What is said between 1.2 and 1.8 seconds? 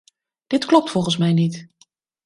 niet.